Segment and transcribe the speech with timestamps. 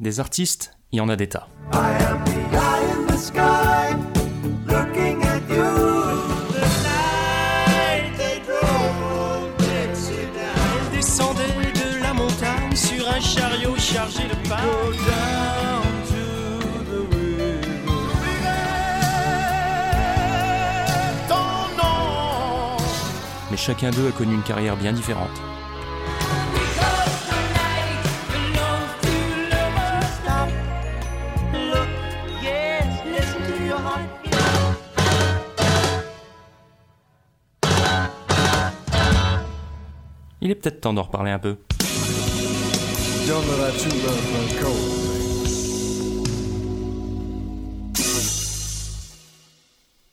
[0.00, 1.46] Des artistes, il y en a des tas.
[11.74, 14.34] de la montagne sur un chariot chargé de
[23.50, 25.28] Mais chacun d'eux a connu une carrière bien différente.
[40.50, 41.58] Il est peut-être temps d'en reparler un peu.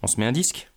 [0.04, 0.70] On se met un disque?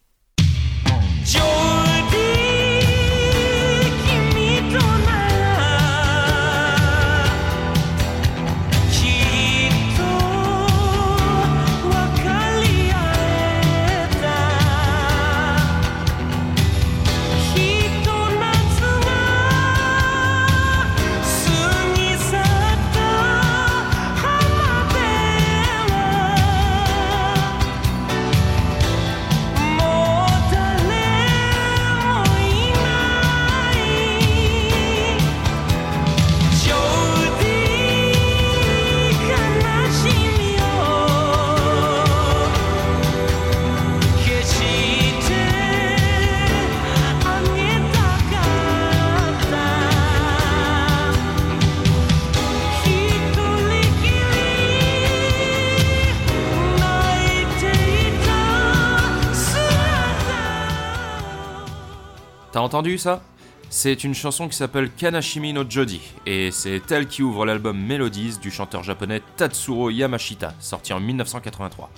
[62.70, 63.20] Entendu ça?
[63.68, 68.38] C'est une chanson qui s'appelle Kanashimi no Jodi, et c'est elle qui ouvre l'album Melodies
[68.40, 71.90] du chanteur japonais Tatsuro Yamashita, sorti en 1983.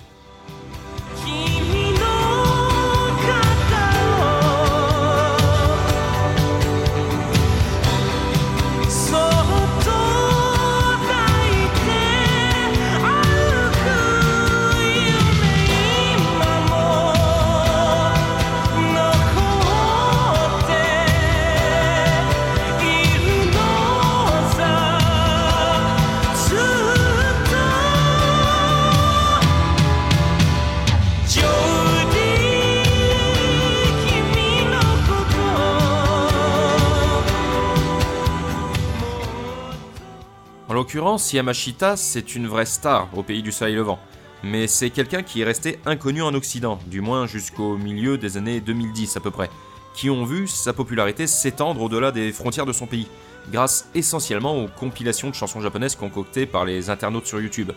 [40.93, 43.97] L'occurrence, Yamashita, c'est une vraie star au pays du soleil levant.
[44.43, 48.61] Mais c'est quelqu'un qui est resté inconnu en Occident, du moins jusqu'au milieu des années
[48.61, 49.49] 2010 à peu près,
[49.95, 53.07] qui ont vu sa popularité s'étendre au-delà des frontières de son pays,
[53.51, 57.71] grâce essentiellement aux compilations de chansons japonaises concoctées par les internautes sur YouTube,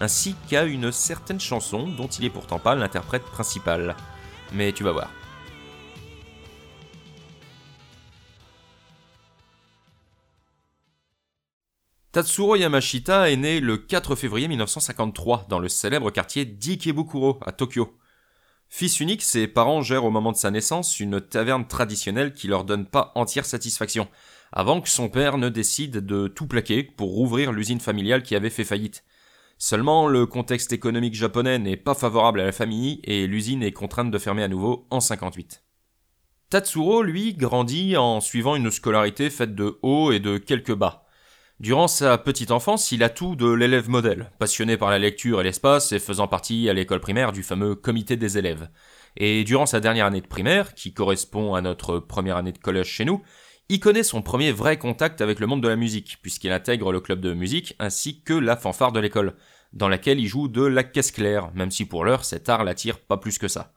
[0.00, 3.94] ainsi qu'à une certaine chanson dont il est pourtant pas l'interprète principal.
[4.52, 5.10] Mais tu vas voir.
[12.16, 17.94] Tatsuro Yamashita est né le 4 février 1953 dans le célèbre quartier d'Ikebukuro à Tokyo.
[18.70, 22.64] Fils unique, ses parents gèrent au moment de sa naissance une taverne traditionnelle qui leur
[22.64, 24.08] donne pas entière satisfaction,
[24.50, 28.48] avant que son père ne décide de tout plaquer pour rouvrir l'usine familiale qui avait
[28.48, 29.04] fait faillite.
[29.58, 34.10] Seulement, le contexte économique japonais n'est pas favorable à la famille et l'usine est contrainte
[34.10, 35.62] de fermer à nouveau en 58.
[36.48, 41.02] Tatsuro, lui, grandit en suivant une scolarité faite de hauts et de quelques bas.
[41.58, 45.44] Durant sa petite enfance, il a tout de l'élève modèle, passionné par la lecture et
[45.44, 48.68] l'espace et faisant partie à l'école primaire du fameux comité des élèves.
[49.16, 52.88] Et durant sa dernière année de primaire, qui correspond à notre première année de collège
[52.88, 53.22] chez nous,
[53.70, 57.00] il connaît son premier vrai contact avec le monde de la musique, puisqu'il intègre le
[57.00, 59.34] club de musique ainsi que la fanfare de l'école,
[59.72, 62.98] dans laquelle il joue de la caisse claire, même si pour l'heure cet art l'attire
[63.00, 63.72] pas plus que ça.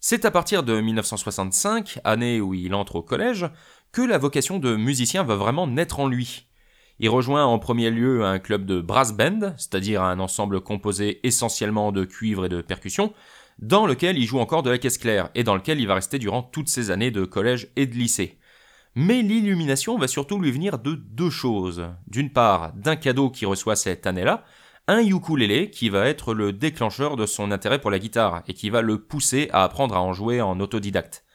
[0.00, 3.48] C'est à partir de 1965, année où il entre au collège,
[3.92, 6.45] que la vocation de musicien va vraiment naître en lui.
[6.98, 11.92] Il rejoint en premier lieu un club de brass band, c'est-à-dire un ensemble composé essentiellement
[11.92, 13.12] de cuivre et de percussions,
[13.58, 16.18] dans lequel il joue encore de la caisse claire et dans lequel il va rester
[16.18, 18.38] durant toutes ses années de collège et de lycée.
[18.94, 21.86] Mais l'illumination va surtout lui venir de deux choses.
[22.06, 24.44] D'une part, d'un cadeau qu'il reçoit cette année-là,
[24.88, 28.70] un ukulélé qui va être le déclencheur de son intérêt pour la guitare et qui
[28.70, 31.25] va le pousser à apprendre à en jouer en autodidacte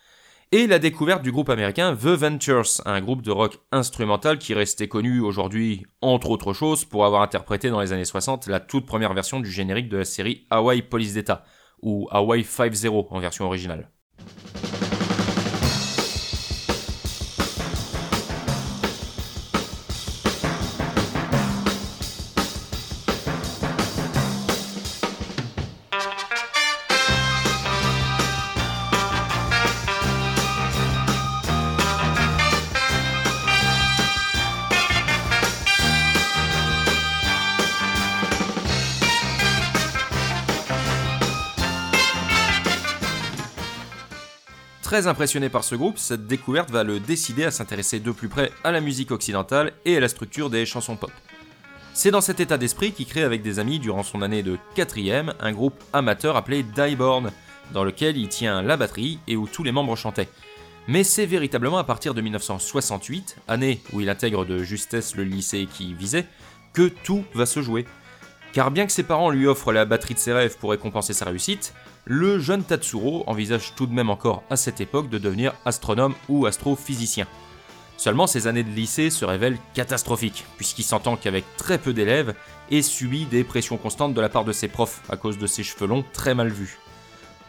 [0.54, 4.90] et la découverte du groupe américain The Ventures, un groupe de rock instrumental qui restait
[4.90, 9.14] connu aujourd'hui, entre autres choses, pour avoir interprété dans les années 60 la toute première
[9.14, 11.46] version du générique de la série Hawaii Police d'État,
[11.82, 13.90] ou Hawaii 5-0 en version originale.
[44.92, 48.52] Très impressionné par ce groupe, cette découverte va le décider à s'intéresser de plus près
[48.66, 51.14] à la musique occidentale et à la structure des chansons pop.
[51.94, 55.34] C'est dans cet état d'esprit qu'il crée avec des amis durant son année de 4ème
[55.40, 57.32] un groupe amateur appelé Dieborn,
[57.72, 60.28] dans lequel il tient la batterie et où tous les membres chantaient.
[60.90, 65.70] Mais c'est véritablement à partir de 1968, année où il intègre de justesse le lycée
[65.72, 66.28] qui visait,
[66.74, 67.86] que tout va se jouer.
[68.52, 71.24] Car bien que ses parents lui offrent la batterie de ses rêves pour récompenser sa
[71.24, 71.74] réussite,
[72.06, 76.46] le jeune Tatsuro envisage tout de même encore à cette époque de devenir astronome ou
[76.46, 77.28] astrophysicien.
[77.98, 82.34] Seulement ses années de lycée se révèlent catastrophiques, puisqu'il s'entend qu'avec très peu d'élèves
[82.72, 85.64] et subit des pressions constantes de la part de ses profs à cause de ses
[85.64, 86.80] cheveux longs très mal vus.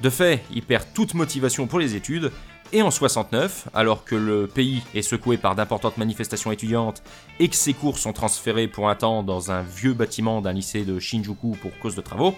[0.03, 2.33] De fait, il perd toute motivation pour les études,
[2.75, 7.03] et en 69, alors que le pays est secoué par d'importantes manifestations étudiantes
[7.39, 10.85] et que ses cours sont transférés pour un temps dans un vieux bâtiment d'un lycée
[10.85, 12.35] de Shinjuku pour cause de travaux,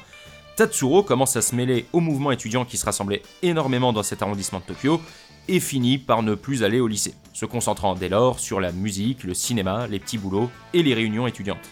[0.56, 4.60] Tatsuro commence à se mêler au mouvement étudiant qui se rassemblait énormément dans cet arrondissement
[4.60, 5.00] de Tokyo
[5.48, 9.24] et finit par ne plus aller au lycée, se concentrant dès lors sur la musique,
[9.24, 11.68] le cinéma, les petits boulots et les réunions étudiantes.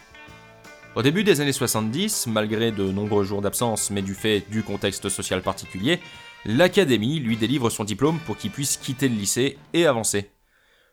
[0.97, 5.09] Au début des années 70, malgré de nombreux jours d'absence mais du fait du contexte
[5.09, 6.01] social particulier,
[6.45, 10.33] l'académie lui délivre son diplôme pour qu'il puisse quitter le lycée et avancer.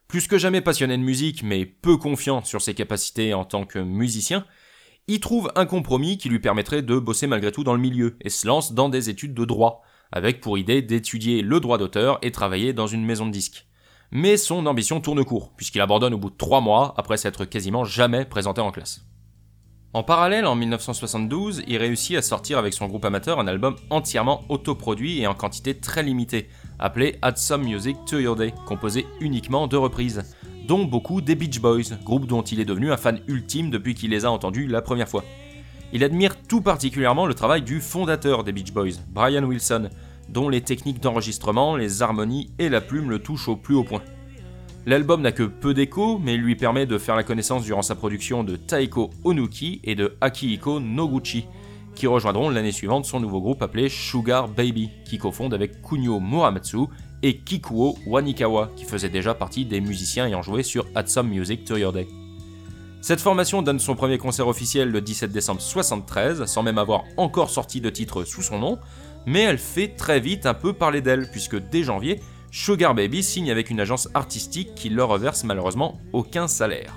[0.08, 3.80] Plus que jamais passionné de musique mais peu confiant sur ses capacités en tant que
[3.80, 4.46] musicien,
[5.10, 8.30] il trouve un compromis qui lui permettrait de bosser malgré tout dans le milieu et
[8.30, 12.32] se lance dans des études de droit, avec pour idée d'étudier le droit d'auteur et
[12.32, 13.66] travailler dans une maison de disques.
[14.12, 17.86] Mais son ambition tourne court, puisqu'il abandonne au bout de trois mois après s'être quasiment
[17.86, 19.04] jamais présenté en classe.
[19.94, 24.44] En parallèle, en 1972, il réussit à sortir avec son groupe amateur un album entièrement
[24.48, 29.66] autoproduit et en quantité très limitée, appelé Add Some Music to Your Day, composé uniquement
[29.66, 30.22] de reprises,
[30.70, 34.12] dont beaucoup des Beach Boys, groupe dont il est devenu un fan ultime depuis qu'il
[34.12, 35.24] les a entendus la première fois.
[35.94, 39.90] Il admire tout particulièrement le travail du fondateur des Beach Boys, Brian Wilson,
[40.30, 44.04] dont les techniques d'enregistrement, les harmonies et la plume le touchent au plus haut point.
[44.86, 48.44] L'album n'a que peu d'écho, mais lui permet de faire la connaissance durant sa production
[48.44, 51.48] de Taiko Onuki et de Akihiko Noguchi,
[51.96, 56.86] qui rejoindront l'année suivante son nouveau groupe appelé Sugar Baby, qui cofonde avec Kunio Muramatsu
[57.24, 61.78] et Kikuo Wanikawa, qui faisait déjà partie des musiciens ayant joué sur Some Music to
[61.78, 62.08] Your Day.
[63.02, 67.50] Cette formation donne son premier concert officiel le 17 décembre 73, sans même avoir encore
[67.50, 68.80] sorti de titre sous son nom,
[69.26, 72.20] mais elle fait très vite un peu parler d'elle, puisque dès janvier,
[72.52, 76.94] Sugar Baby signe avec une agence artistique qui leur reverse malheureusement aucun salaire.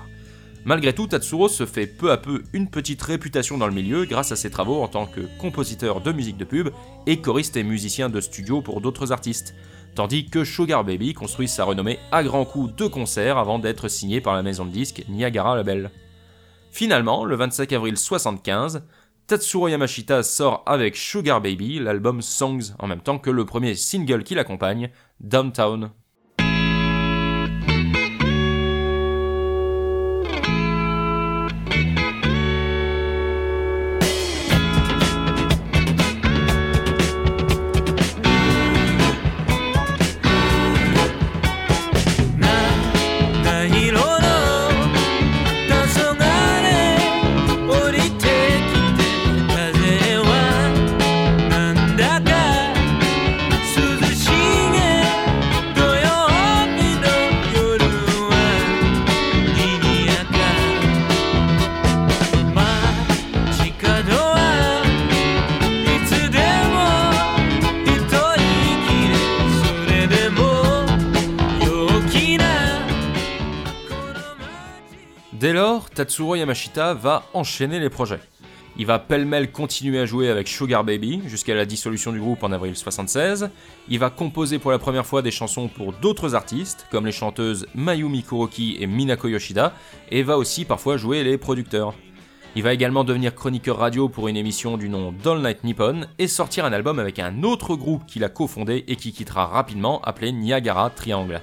[0.65, 4.31] Malgré tout, Tatsuro se fait peu à peu une petite réputation dans le milieu grâce
[4.31, 6.69] à ses travaux en tant que compositeur de musique de pub
[7.05, 9.55] et choriste et musicien de studio pour d'autres artistes,
[9.93, 14.21] tandis que Sugar Baby construit sa renommée à grands coups de concerts avant d'être signé
[14.21, 15.91] par la maison de disques Niagara Label.
[16.71, 18.83] Finalement, le 25 avril 75,
[19.27, 24.23] Tatsuro Yamashita sort avec Sugar Baby l'album Songs en même temps que le premier single
[24.23, 25.91] qui l'accompagne, Downtown.
[76.03, 78.19] Tatsuro Yamashita va enchaîner les projets.
[78.75, 82.51] Il va pêle-mêle continuer à jouer avec Sugar Baby jusqu'à la dissolution du groupe en
[82.51, 83.49] avril 76.
[83.87, 87.67] Il va composer pour la première fois des chansons pour d'autres artistes, comme les chanteuses
[87.73, 89.73] Mayumi Kuroki et Minako Yoshida,
[90.11, 91.93] et va aussi parfois jouer les producteurs.
[92.57, 96.27] Il va également devenir chroniqueur radio pour une émission du nom Doll Night Nippon et
[96.27, 100.33] sortir un album avec un autre groupe qu'il a cofondé et qui quittera rapidement appelé
[100.33, 101.39] Niagara Triangle.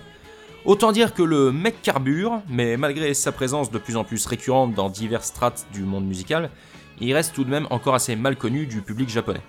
[0.66, 4.74] Autant dire que le mec carbure, mais malgré sa présence de plus en plus récurrente
[4.74, 6.50] dans diverses strates du monde musical,
[7.00, 9.40] il reste tout de même encore assez mal connu du public japonais.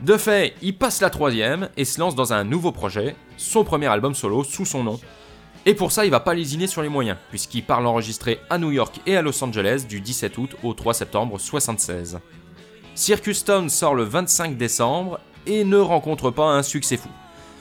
[0.00, 3.88] De fait, il passe la troisième et se lance dans un nouveau projet, son premier
[3.88, 4.98] album solo sous son nom.
[5.66, 8.70] Et pour ça, il va pas lésiner sur les moyens, puisqu'il part l'enregistrer à New
[8.70, 12.18] York et à Los Angeles du 17 août au 3 septembre 76.
[12.94, 17.10] Circus Town sort le 25 décembre et ne rencontre pas un succès fou.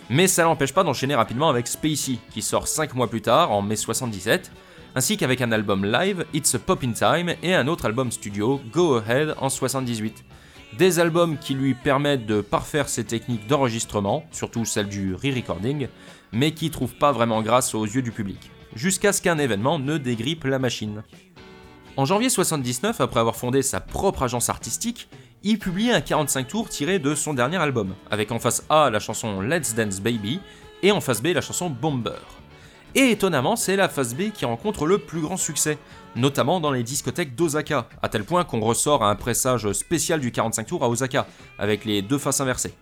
[0.10, 3.62] Mais ça l'empêche pas d'enchaîner rapidement avec Spacey, qui sort 5 mois plus tard, en
[3.62, 4.52] mai 77,
[4.96, 8.60] ainsi qu'avec un album live, It's a Pop in Time, et un autre album studio,
[8.72, 10.26] Go Ahead, en 78,
[10.80, 15.88] Des albums qui lui permettent de parfaire ses techniques d'enregistrement, surtout celle du re-recording,
[16.32, 20.00] mais qui trouvent pas vraiment grâce aux yeux du public, jusqu'à ce qu'un événement ne
[20.00, 21.04] dégrippe la machine.
[21.98, 25.08] En janvier 79, après avoir fondé sa propre agence artistique,
[25.44, 29.00] il publie un 45 tours tiré de son dernier album, avec en face A la
[29.00, 30.42] chanson Let's Dance Baby
[30.84, 32.20] et en face B la chanson Bomber.
[32.96, 35.78] Et étonnamment, c'est la phase B qui rencontre le plus grand succès,
[36.16, 40.66] notamment dans les discothèques d'Osaka, à tel point qu'on ressort un pressage spécial du 45
[40.66, 41.28] tours à Osaka,
[41.60, 42.74] avec les deux faces inversées.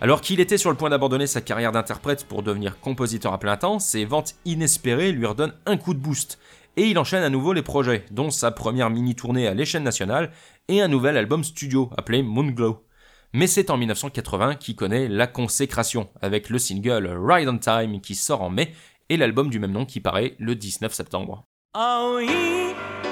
[0.00, 3.56] Alors qu'il était sur le point d'abandonner sa carrière d'interprète pour devenir compositeur à plein
[3.56, 6.38] temps, ses ventes inespérées lui redonnent un coup de boost,
[6.76, 10.32] et il enchaîne à nouveau les projets, dont sa première mini-tournée à l'échelle nationale
[10.68, 12.84] et un nouvel album studio appelé Moonglow.
[13.34, 18.14] Mais c'est en 1980 qu'il connaît la consécration, avec le single Ride on Time qui
[18.14, 18.74] sort en mai
[19.08, 21.44] et l'album du même nom qui paraît le 19 septembre.
[21.74, 23.11] Le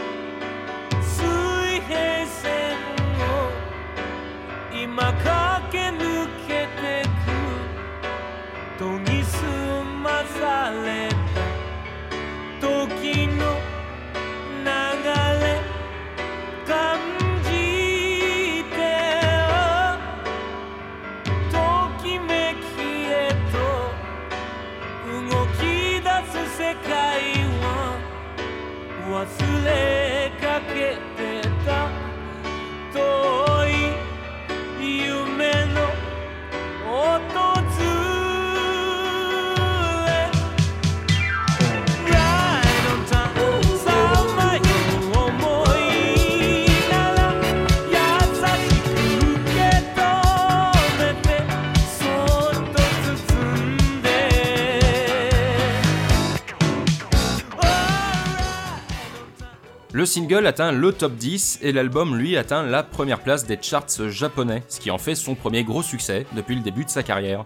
[60.10, 64.64] single atteint le top 10 et l'album lui atteint la première place des charts japonais,
[64.66, 67.44] ce qui en fait son premier gros succès depuis le début de sa carrière.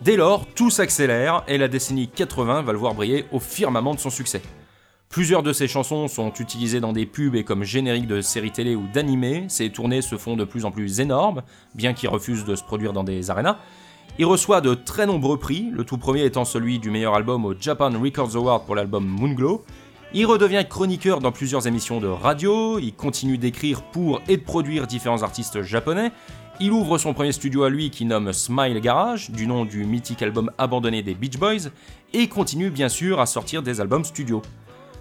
[0.00, 4.00] Dès lors, tout s'accélère et la décennie 80 va le voir briller au firmament de
[4.00, 4.40] son succès.
[5.10, 8.74] Plusieurs de ses chansons sont utilisées dans des pubs et comme génériques de séries télé
[8.74, 11.42] ou d'animés, ses tournées se font de plus en plus énormes,
[11.74, 13.58] bien qu'il refuse de se produire dans des arénas.
[14.18, 17.52] Il reçoit de très nombreux prix, le tout premier étant celui du meilleur album au
[17.58, 19.62] Japan Records Award pour l'album Moonglow,
[20.14, 24.86] il redevient chroniqueur dans plusieurs émissions de radio, il continue d'écrire pour et de produire
[24.86, 26.12] différents artistes japonais,
[26.60, 30.22] il ouvre son premier studio à lui qui nomme Smile Garage, du nom du mythique
[30.22, 31.70] album abandonné des Beach Boys,
[32.12, 34.42] et continue bien sûr à sortir des albums studio.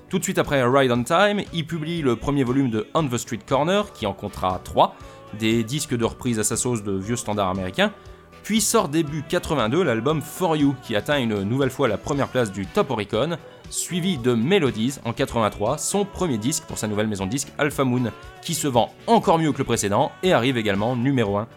[0.09, 3.17] Tout de suite après Ride on Time, il publie le premier volume de On the
[3.17, 4.95] Street Corner, qui en comptera 3,
[5.39, 7.91] des disques de reprise à sa sauce de vieux standards américains,
[8.43, 12.51] puis sort début 82 l'album For You, qui atteint une nouvelle fois la première place
[12.51, 13.37] du Top Oricon,
[13.71, 17.83] suivi de Melodies en 83, son premier disque pour sa nouvelle maison de disques Alpha
[17.83, 18.11] Moon,
[18.41, 21.47] qui se vend encore mieux que le précédent et arrive également numéro 1.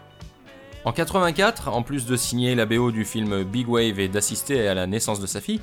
[0.85, 4.73] En 84, en plus de signer la BO du film Big Wave et d'assister à
[4.73, 5.59] la naissance de sa fille,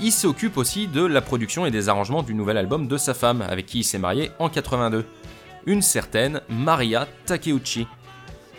[0.00, 3.42] il s'occupe aussi de la production et des arrangements du nouvel album de sa femme,
[3.42, 5.04] avec qui il s'est marié en 82,
[5.66, 7.86] une certaine Maria Takeuchi.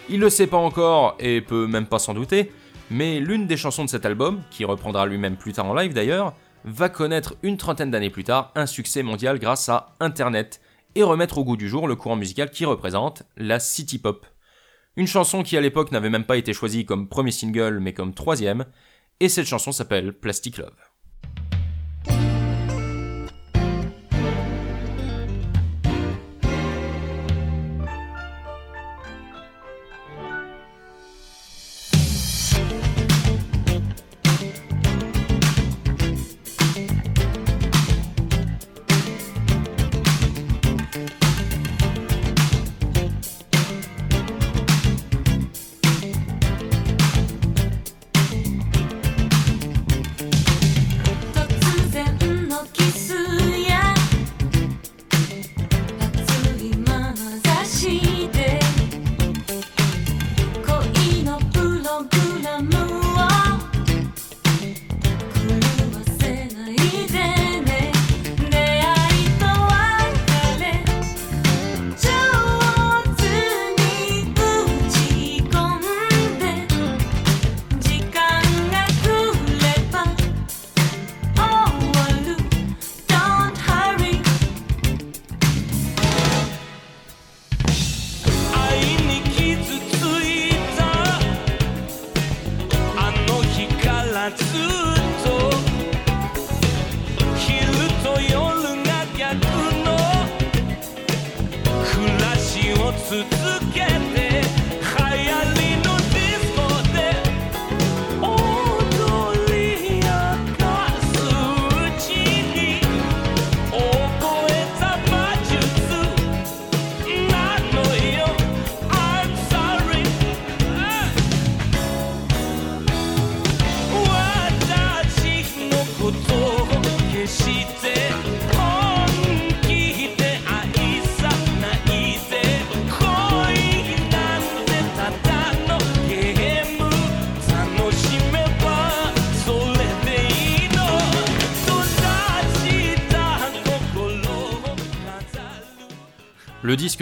[0.09, 2.51] Il le sait pas encore et peut même pas s'en douter,
[2.89, 6.33] mais l'une des chansons de cet album, qui reprendra lui-même plus tard en live d'ailleurs,
[6.63, 10.61] va connaître une trentaine d'années plus tard un succès mondial grâce à Internet
[10.95, 14.25] et remettre au goût du jour le courant musical qui représente la city pop.
[14.95, 18.13] Une chanson qui à l'époque n'avait même pas été choisie comme premier single mais comme
[18.13, 18.65] troisième,
[19.19, 20.75] et cette chanson s'appelle Plastic Love.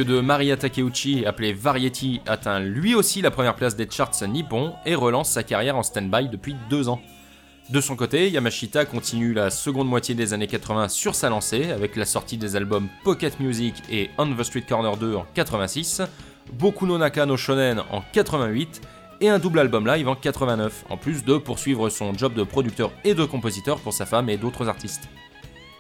[0.02, 4.96] De Maria Takeuchi, appelé Variety, atteint lui aussi la première place des charts nippons et
[4.96, 7.02] relance sa carrière en stand-by depuis deux ans.
[7.70, 11.96] De son côté, Yamashita continue la seconde moitié des années 80 sur sa lancée avec
[11.96, 16.02] la sortie des albums Pocket Music et On the Street Corner 2 en 86,
[16.54, 18.82] Boku no Naka no Shonen en 88
[19.20, 22.92] et un double album live en 89, en plus de poursuivre son job de producteur
[23.04, 25.10] et de compositeur pour sa femme et d'autres artistes.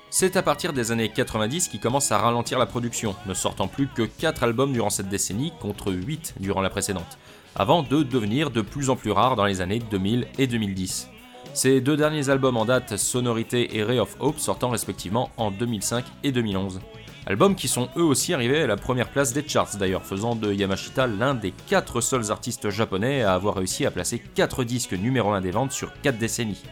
[0.09, 3.87] C'est à partir des années 90 qu'il commence à ralentir la production, ne sortant plus
[3.87, 7.17] que 4 albums durant cette décennie contre 8 durant la précédente,
[7.57, 11.09] avant de devenir de plus en plus rare dans les années 2000 et 2010.
[11.53, 16.05] Ces deux derniers albums en date, Sonorité et Ray of Hope, sortant respectivement en 2005
[16.23, 16.79] et 2011.
[17.25, 20.53] Albums qui sont eux aussi arrivés à la première place des charts d'ailleurs, faisant de
[20.53, 25.31] Yamashita l'un des 4 seuls artistes japonais à avoir réussi à placer 4 disques numéro
[25.31, 26.63] 1 des ventes sur 4 décennies.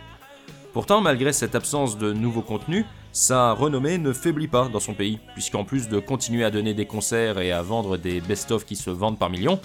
[0.72, 5.20] Pourtant, malgré cette absence de nouveaux contenus, sa renommée ne faiblit pas dans son pays,
[5.36, 8.90] puisqu'en plus de continuer à donner des concerts et à vendre des best-of qui se
[8.90, 9.62] vendent par millions,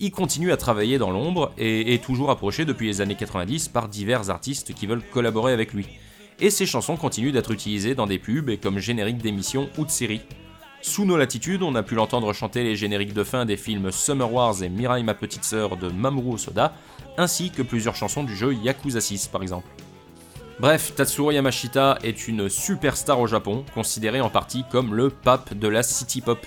[0.00, 3.90] il continue à travailler dans l'ombre et est toujours approché depuis les années 90 par
[3.90, 5.86] divers artistes qui veulent collaborer avec lui.
[6.40, 9.90] Et ses chansons continuent d'être utilisées dans des pubs et comme génériques d'émissions ou de
[9.90, 10.22] séries.
[10.80, 14.32] Sous nos latitudes, on a pu l'entendre chanter les génériques de fin des films Summer
[14.32, 16.72] Wars et Mirai ma petite sœur de Mamoru Osoda,
[17.18, 19.68] ainsi que plusieurs chansons du jeu Yakuza 6 par exemple.
[20.60, 25.66] Bref, Tatsuro Yamashita est une superstar au Japon, considéré en partie comme le pape de
[25.66, 26.38] la city pop,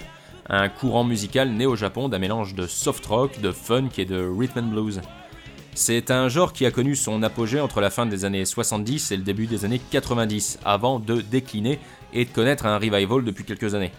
[0.49, 4.25] un courant musical né au Japon d'un mélange de soft rock, de funk et de
[4.25, 5.01] rhythm and blues.
[5.75, 9.17] C'est un genre qui a connu son apogée entre la fin des années 70 et
[9.17, 11.77] le début des années 90, avant de décliner
[12.13, 13.91] et de connaître un revival depuis quelques années.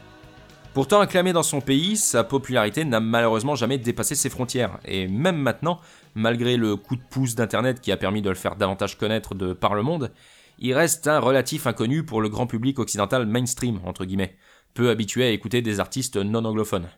[0.75, 5.37] Pourtant acclamé dans son pays, sa popularité n'a malheureusement jamais dépassé ses frontières, et même
[5.37, 5.81] maintenant,
[6.15, 9.53] malgré le coup de pouce d'internet qui a permis de le faire davantage connaître de
[9.53, 10.13] par le monde,
[10.59, 14.37] il reste un relatif inconnu pour le grand public occidental mainstream, entre guillemets,
[14.75, 16.89] peu habitué à écouter des artistes non anglophones.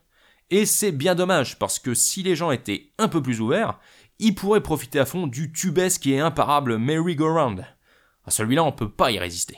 [0.50, 3.78] Et c'est bien dommage, parce que si les gens étaient un peu plus ouverts,
[4.18, 7.64] ils pourraient profiter à fond du tubesque et imparable Merry Go Round.
[8.26, 9.56] À celui-là, on peut pas y résister.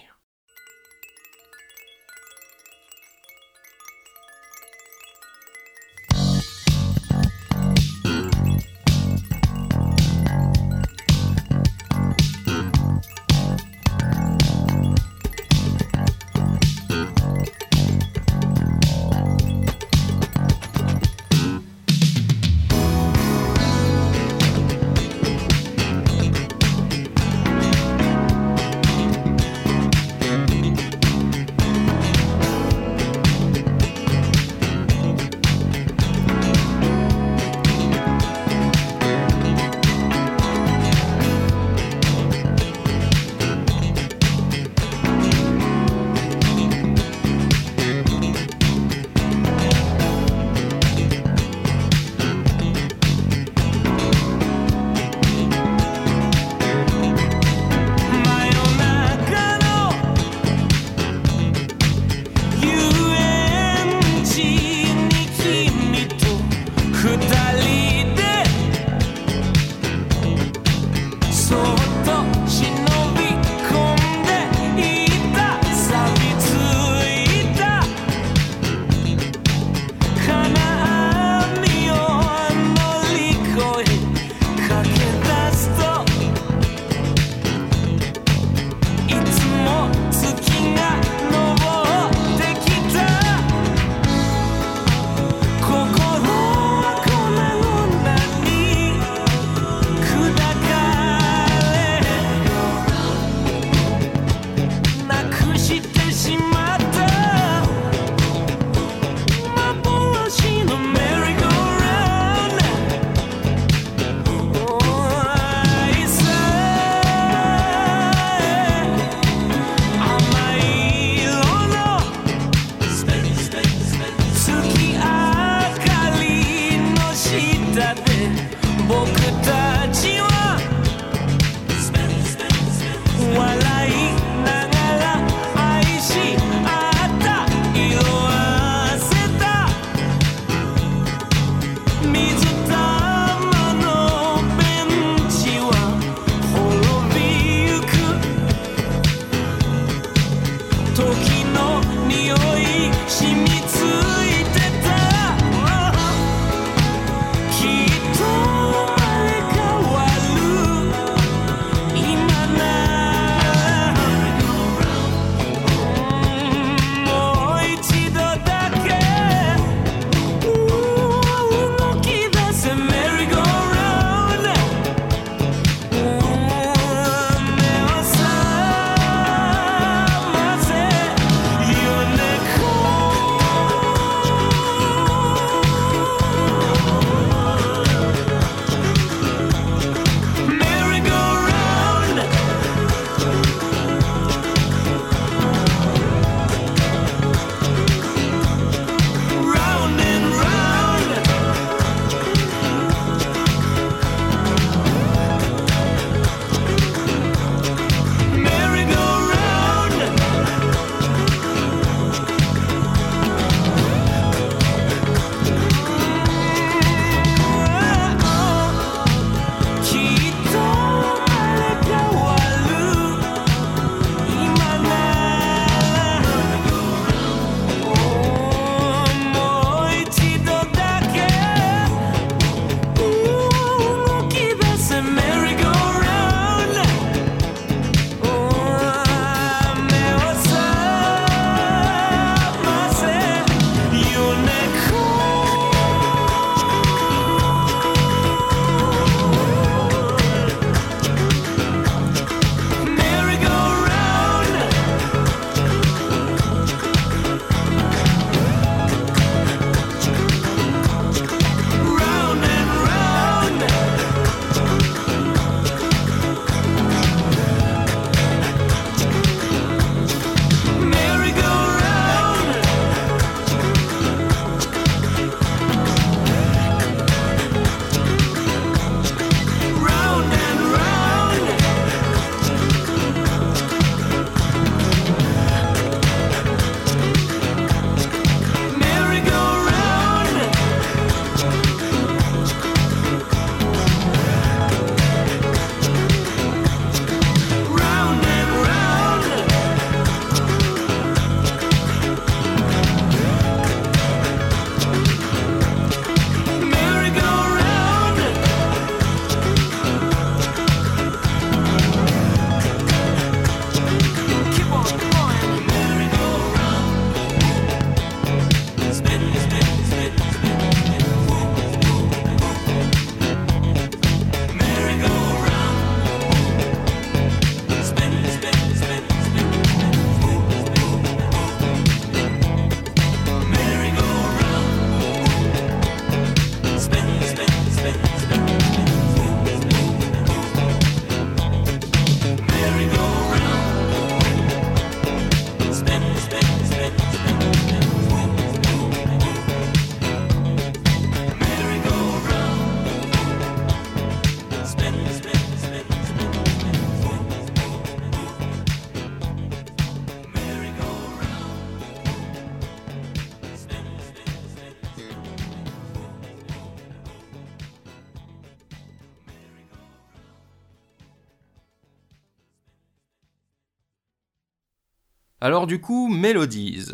[375.62, 376.90] Alors du coup, Melodies.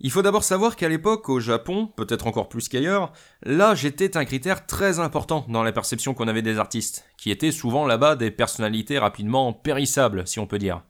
[0.00, 4.24] Il faut d'abord savoir qu'à l'époque, au Japon, peut-être encore plus qu'ailleurs, l'âge était un
[4.24, 8.30] critère très important dans la perception qu'on avait des artistes, qui étaient souvent là-bas des
[8.30, 10.80] personnalités rapidement périssables, si on peut dire.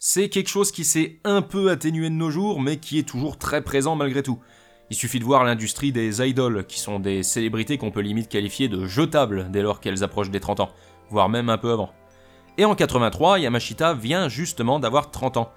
[0.00, 3.38] C'est quelque chose qui s'est un peu atténué de nos jours, mais qui est toujours
[3.38, 4.40] très présent malgré tout.
[4.90, 8.66] Il suffit de voir l'industrie des idols, qui sont des célébrités qu'on peut limite qualifier
[8.66, 10.70] de jetables dès lors qu'elles approchent des 30 ans,
[11.10, 11.92] voire même un peu avant.
[12.58, 15.52] Et en 83, Yamashita vient justement d'avoir 30 ans.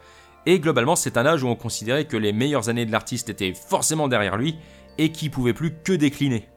[0.45, 3.53] Et globalement, c'est un âge où on considérait que les meilleures années de l'artiste étaient
[3.53, 4.55] forcément derrière lui
[4.97, 6.49] et qu'il pouvait plus que décliner.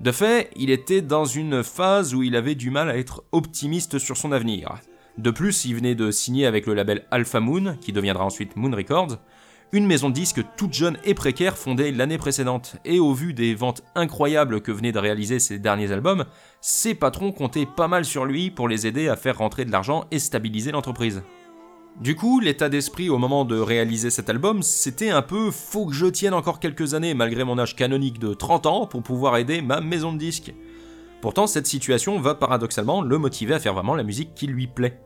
[0.00, 3.98] De fait, il était dans une phase où il avait du mal à être optimiste
[3.98, 4.74] sur son avenir.
[5.18, 8.74] De plus, il venait de signer avec le label Alpha Moon, qui deviendra ensuite Moon
[8.74, 9.18] Records,
[9.70, 13.54] une maison de disques toute jeune et précaire fondée l'année précédente, et au vu des
[13.54, 16.24] ventes incroyables que venaient de réaliser ses derniers albums,
[16.60, 20.04] ses patrons comptaient pas mal sur lui pour les aider à faire rentrer de l'argent
[20.10, 21.22] et stabiliser l'entreprise.
[22.00, 25.92] Du coup, l'état d'esprit au moment de réaliser cet album, c'était un peu faut que
[25.92, 29.60] je tienne encore quelques années malgré mon âge canonique de 30 ans pour pouvoir aider
[29.60, 30.52] ma maison de disques.
[31.20, 34.98] Pourtant, cette situation va paradoxalement le motiver à faire vraiment la musique qui lui plaît.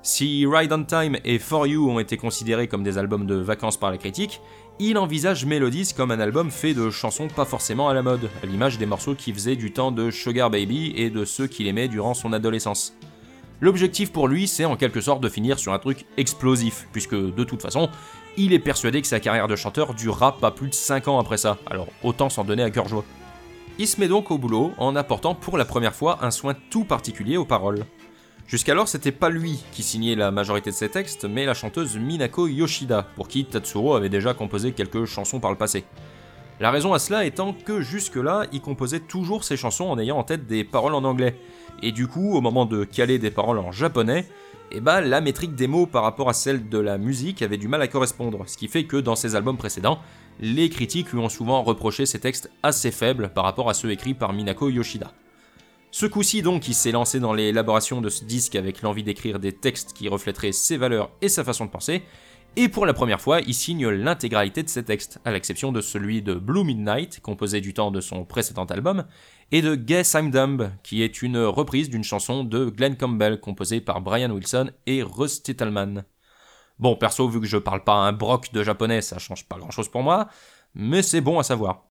[0.00, 3.76] Si Ride on Time et For You ont été considérés comme des albums de vacances
[3.76, 4.40] par la critique,
[4.78, 8.46] il envisage Melodies comme un album fait de chansons pas forcément à la mode, à
[8.46, 11.88] l'image des morceaux qui faisaient du temps de Sugar Baby et de ceux qu'il aimait
[11.88, 12.94] durant son adolescence.
[13.60, 17.44] L'objectif pour lui, c'est en quelque sorte de finir sur un truc explosif, puisque de
[17.44, 17.88] toute façon,
[18.36, 21.38] il est persuadé que sa carrière de chanteur durera pas plus de 5 ans après
[21.38, 23.04] ça, alors autant s'en donner à cœur joie.
[23.80, 26.84] Il se met donc au boulot en apportant pour la première fois un soin tout
[26.84, 27.84] particulier aux paroles.
[28.46, 32.46] Jusqu'alors, c'était pas lui qui signait la majorité de ses textes, mais la chanteuse Minako
[32.46, 35.84] Yoshida, pour qui Tatsuro avait déjà composé quelques chansons par le passé.
[36.60, 40.24] La raison à cela étant que jusque-là, il composait toujours ses chansons en ayant en
[40.24, 41.36] tête des paroles en anglais.
[41.82, 44.26] Et du coup, au moment de caler des paroles en japonais,
[44.70, 47.68] eh ben, la métrique des mots par rapport à celle de la musique avait du
[47.68, 50.00] mal à correspondre, ce qui fait que dans ses albums précédents,
[50.40, 54.14] les critiques lui ont souvent reproché ses textes assez faibles par rapport à ceux écrits
[54.14, 55.12] par Minako Yoshida.
[55.90, 59.52] Ce coup-ci donc, il s'est lancé dans l'élaboration de ce disque avec l'envie d'écrire des
[59.52, 62.02] textes qui reflèteraient ses valeurs et sa façon de penser,
[62.56, 66.22] et pour la première fois, il signe l'intégralité de ses textes, à l'exception de celui
[66.22, 69.04] de Blue Midnight, composé du temps de son précédent album,
[69.50, 73.80] et de Guess I'm Dumb, qui est une reprise d'une chanson de Glenn Campbell, composée
[73.80, 76.04] par Brian Wilson et Russ Titelman.
[76.78, 79.70] Bon, perso, vu que je parle pas un broc de japonais, ça change pas grand
[79.70, 80.28] chose pour moi,
[80.74, 81.87] mais c'est bon à savoir.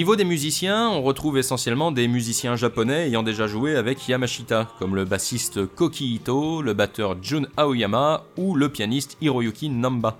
[0.00, 4.96] Niveau des musiciens, on retrouve essentiellement des musiciens japonais ayant déjà joué avec Yamashita, comme
[4.96, 10.16] le bassiste Koki Ito, le batteur Jun Aoyama ou le pianiste Hiroyuki Namba.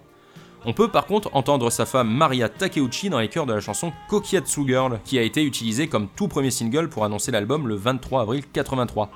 [0.67, 3.91] On peut par contre entendre sa femme Maria Takeuchi dans les chœurs de la chanson
[4.11, 8.21] Kokiatsu Girl, qui a été utilisée comme tout premier single pour annoncer l'album le 23
[8.21, 9.11] avril 83.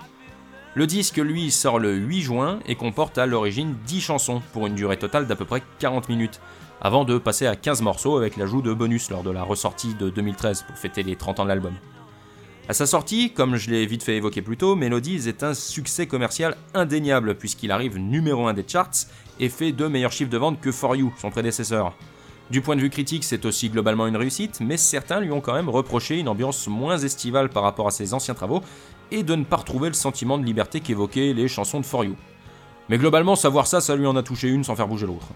[0.76, 4.74] Le disque, lui, sort le 8 juin et comporte à l'origine 10 chansons, pour une
[4.74, 6.40] durée totale d'à peu près 40 minutes,
[6.84, 10.10] avant de passer à 15 morceaux avec l'ajout de bonus lors de la ressortie de
[10.10, 11.72] 2013 pour fêter les 30 ans de l'album.
[12.68, 16.06] À sa sortie, comme je l'ai vite fait évoquer plus tôt, Melodies est un succès
[16.06, 19.06] commercial indéniable puisqu'il arrive numéro 1 des charts
[19.40, 21.94] et fait de meilleurs chiffres de vente que For You, son prédécesseur.
[22.50, 25.54] Du point de vue critique, c'est aussi globalement une réussite, mais certains lui ont quand
[25.54, 28.60] même reproché une ambiance moins estivale par rapport à ses anciens travaux
[29.10, 32.16] et de ne pas retrouver le sentiment de liberté qu'évoquaient les chansons de For You.
[32.90, 35.28] Mais globalement, savoir ça, ça lui en a touché une sans faire bouger l'autre.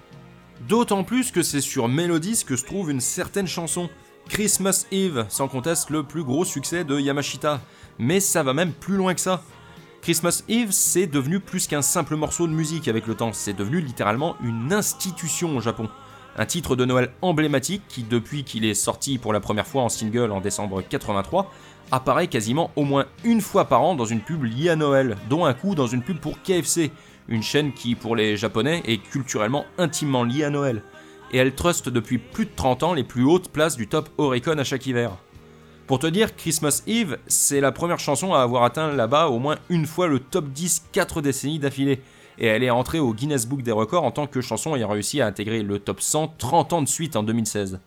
[0.67, 3.89] D'autant plus que c'est sur Melodies que se trouve une certaine chanson,
[4.29, 7.61] Christmas Eve, sans conteste le plus gros succès de Yamashita.
[7.99, 9.43] Mais ça va même plus loin que ça.
[10.03, 13.81] Christmas Eve, c'est devenu plus qu'un simple morceau de musique avec le temps, c'est devenu
[13.81, 15.89] littéralement une institution au Japon.
[16.37, 19.89] Un titre de Noël emblématique qui, depuis qu'il est sorti pour la première fois en
[19.89, 21.53] single en décembre 83,
[21.91, 25.45] apparaît quasiment au moins une fois par an dans une pub liée à Noël, dont
[25.45, 26.91] un coup dans une pub pour KFC,
[27.29, 30.83] une chaîne qui, pour les Japonais, est culturellement intimement liée à Noël.
[31.31, 34.59] Et elle truste depuis plus de 30 ans les plus hautes places du top Oricon
[34.59, 35.13] à chaque hiver.
[35.87, 39.57] Pour te dire, Christmas Eve, c'est la première chanson à avoir atteint là-bas au moins
[39.69, 42.01] une fois le top 10 4 décennies d'affilée.
[42.39, 45.21] Et elle est entrée au Guinness Book des records en tant que chanson ayant réussi
[45.21, 47.81] à intégrer le top 100 30 ans de suite en 2016.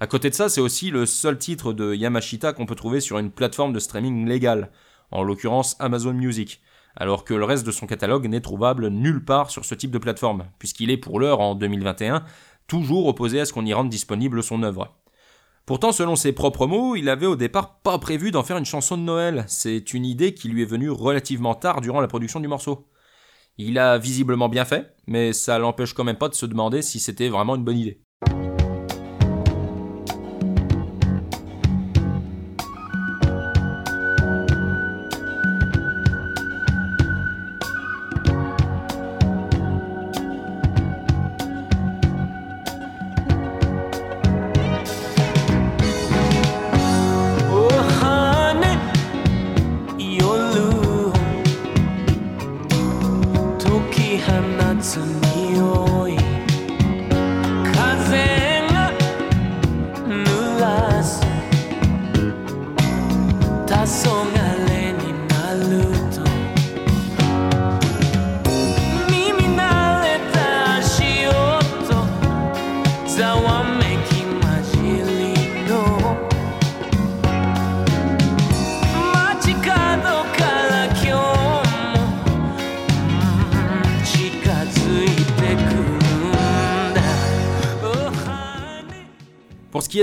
[0.00, 3.18] À côté de ça, c'est aussi le seul titre de Yamashita qu'on peut trouver sur
[3.18, 4.70] une plateforme de streaming légale,
[5.10, 6.60] en l'occurrence Amazon Music,
[6.96, 9.98] alors que le reste de son catalogue n'est trouvable nulle part sur ce type de
[9.98, 12.24] plateforme, puisqu'il est pour l'heure en 2021
[12.66, 14.96] toujours opposé à ce qu'on y rende disponible son œuvre.
[15.66, 18.96] Pourtant, selon ses propres mots, il avait au départ pas prévu d'en faire une chanson
[18.96, 19.44] de Noël.
[19.48, 22.88] C'est une idée qui lui est venue relativement tard durant la production du morceau.
[23.58, 27.00] Il a visiblement bien fait, mais ça l'empêche quand même pas de se demander si
[27.00, 28.05] c'était vraiment une bonne idée.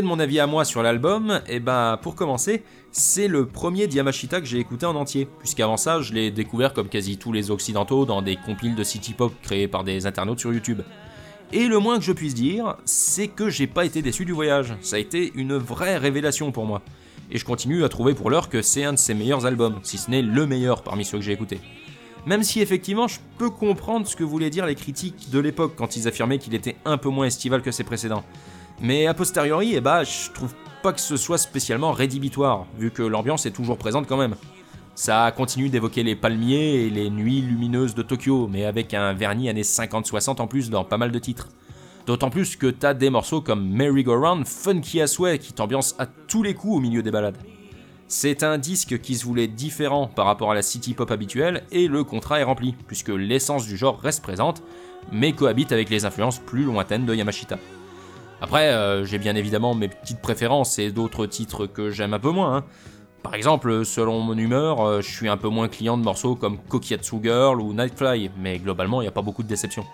[0.01, 4.39] De mon avis à moi sur l'album, eh ben pour commencer, c'est le premier d'Yamashita
[4.39, 8.05] que j'ai écouté en entier, puisqu'avant ça je l'ai découvert comme quasi tous les occidentaux
[8.05, 10.81] dans des compiles de city pop créés par des internautes sur YouTube.
[11.51, 14.73] Et le moins que je puisse dire, c'est que j'ai pas été déçu du voyage,
[14.81, 16.81] ça a été une vraie révélation pour moi.
[17.29, 19.97] Et je continue à trouver pour l'heure que c'est un de ses meilleurs albums, si
[19.97, 21.59] ce n'est le meilleur parmi ceux que j'ai écoutés.
[22.25, 25.97] Même si effectivement je peux comprendre ce que voulaient dire les critiques de l'époque quand
[25.97, 28.23] ils affirmaient qu'il était un peu moins estival que ses précédents.
[28.81, 33.03] Mais a posteriori, eh bah, je trouve pas que ce soit spécialement rédhibitoire, vu que
[33.03, 34.35] l'ambiance est toujours présente quand même.
[34.95, 39.49] Ça continue d'évoquer les palmiers et les nuits lumineuses de Tokyo, mais avec un vernis
[39.49, 41.49] années 50-60 en plus dans pas mal de titres.
[42.05, 45.95] D'autant plus que t'as des morceaux comme Merry Go Round funky à souhait qui t'ambiancent
[45.97, 47.37] à tous les coups au milieu des balades.
[48.07, 51.87] C'est un disque qui se voulait différent par rapport à la city pop habituelle et
[51.87, 54.61] le contrat est rempli, puisque l'essence du genre reste présente,
[55.11, 57.57] mais cohabite avec les influences plus lointaines de Yamashita.
[58.41, 62.31] Après, euh, j'ai bien évidemment mes petites préférences et d'autres titres que j'aime un peu
[62.31, 62.57] moins.
[62.57, 62.65] hein.
[63.23, 66.57] Par exemple, selon mon humeur, euh, je suis un peu moins client de morceaux comme
[66.57, 69.85] Kokiyatsu Girl ou Nightfly, mais globalement, il n'y a pas beaucoup de déceptions.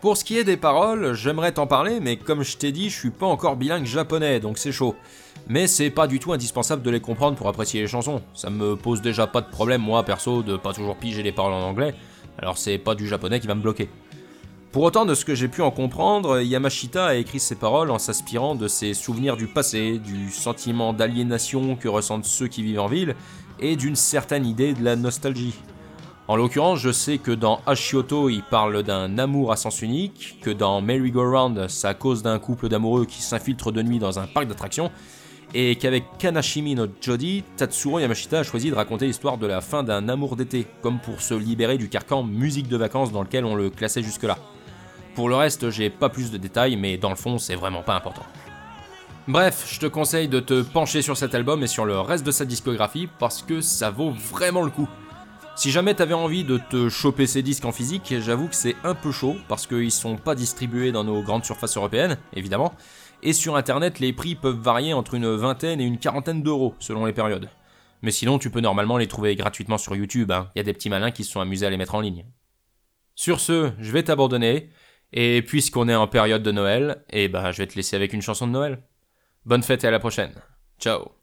[0.00, 2.98] Pour ce qui est des paroles, j'aimerais t'en parler, mais comme je t'ai dit, je
[2.98, 4.94] suis pas encore bilingue japonais, donc c'est chaud.
[5.48, 8.22] Mais c'est pas du tout indispensable de les comprendre pour apprécier les chansons.
[8.32, 11.52] Ça me pose déjà pas de problème, moi perso, de pas toujours piger les paroles
[11.52, 11.94] en anglais,
[12.38, 13.90] alors c'est pas du japonais qui va me bloquer.
[14.70, 17.98] Pour autant, de ce que j'ai pu en comprendre, Yamashita a écrit ses paroles en
[17.98, 22.86] s'inspirant de ses souvenirs du passé, du sentiment d'aliénation que ressentent ceux qui vivent en
[22.86, 23.16] ville,
[23.60, 25.54] et d'une certaine idée de la nostalgie.
[26.28, 30.50] En l'occurrence, je sais que dans Hashioto, il parle d'un amour à sens unique, que
[30.50, 34.26] dans Merry Go Round, à cause d'un couple d'amoureux qui s'infiltre de nuit dans un
[34.26, 34.90] parc d'attractions,
[35.54, 39.82] et qu'avec Kanashimi no Jodi, Tatsuro Yamashita a choisi de raconter l'histoire de la fin
[39.82, 43.54] d'un amour d'été, comme pour se libérer du carcan musique de vacances dans lequel on
[43.54, 44.36] le classait jusque-là.
[45.14, 47.94] Pour le reste, j'ai pas plus de détails, mais dans le fond, c'est vraiment pas
[47.94, 48.24] important.
[49.26, 52.30] Bref, je te conseille de te pencher sur cet album et sur le reste de
[52.30, 54.88] sa discographie parce que ça vaut vraiment le coup.
[55.54, 58.94] Si jamais t'avais envie de te choper ces disques en physique, j'avoue que c'est un
[58.94, 62.72] peu chaud parce qu'ils sont pas distribués dans nos grandes surfaces européennes, évidemment,
[63.22, 67.04] et sur internet les prix peuvent varier entre une vingtaine et une quarantaine d'euros selon
[67.04, 67.50] les périodes.
[68.02, 70.90] Mais sinon, tu peux normalement les trouver gratuitement sur YouTube, il y a des petits
[70.90, 72.24] malins qui se sont amusés à les mettre en ligne.
[73.16, 74.70] Sur ce, je vais t'abandonner,
[75.12, 78.22] et puisqu'on est en période de Noël, eh ben je vais te laisser avec une
[78.22, 78.82] chanson de Noël.
[79.44, 80.32] Bonne fête et à la prochaine.
[80.78, 81.17] Ciao.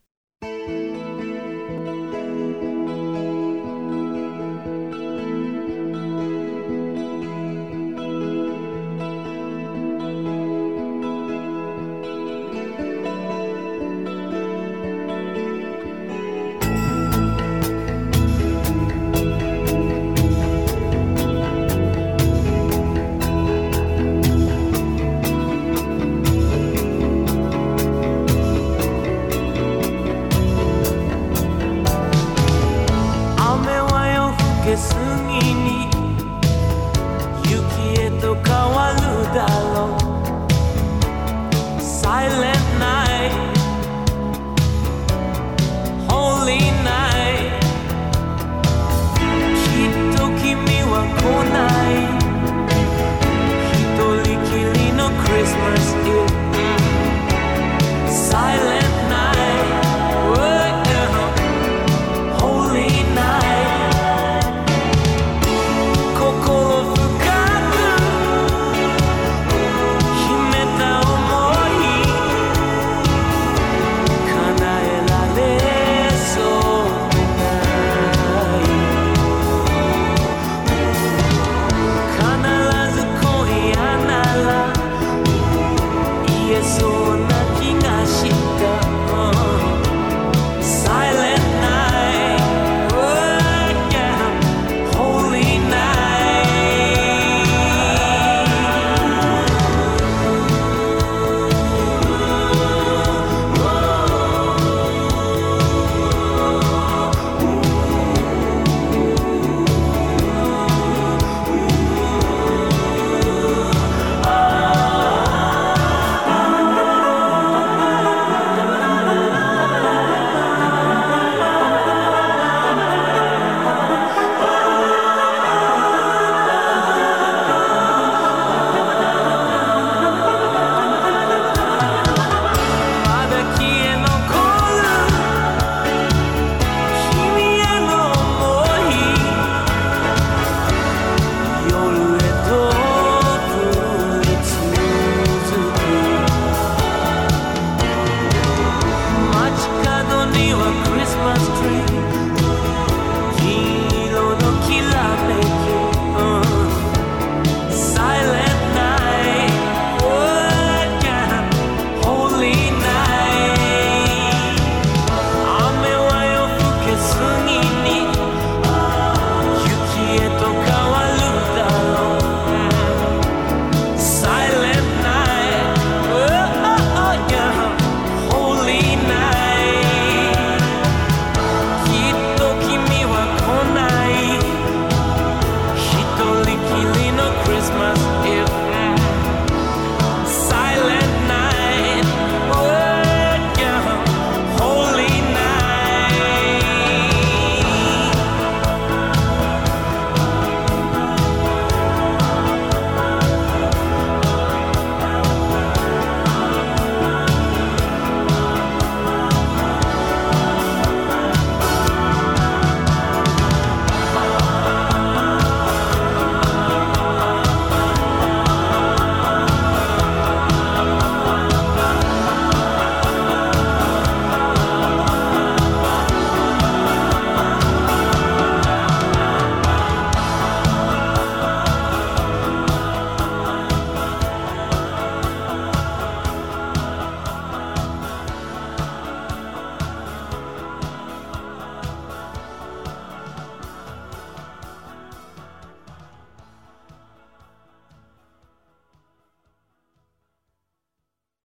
[51.55, 52.14] night.